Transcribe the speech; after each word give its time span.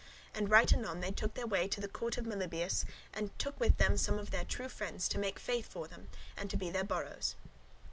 And 0.33 0.49
right 0.49 0.73
anon 0.73 0.99
they 1.01 1.11
took 1.11 1.35
their 1.35 1.45
way 1.45 1.67
to 1.67 1.79
the 1.79 1.87
court 1.87 2.17
of 2.17 2.25
Melibœus, 2.25 2.85
and 3.13 3.37
took 3.37 3.59
with 3.59 3.77
them 3.77 3.97
some 3.97 4.17
of 4.17 4.31
their 4.31 4.43
true 4.45 4.67
friends, 4.67 5.07
to 5.09 5.19
make 5.19 5.37
faith 5.37 5.67
for 5.67 5.87
them, 5.87 6.07
and 6.35 6.49
for 6.49 6.53
to 6.53 6.57
be 6.57 6.71
their 6.71 6.83
borrows 6.83 7.35
[sureties]. 7.35 7.35